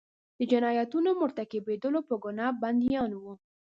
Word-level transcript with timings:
د 0.37 0.39
جنایتونو 0.51 1.09
مرتکبیدلو 1.21 1.99
په 2.09 2.15
ګناه 2.23 2.49
بندیان 2.61 3.11
وو. 3.15 3.33